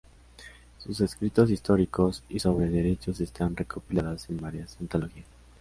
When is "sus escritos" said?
0.79-1.51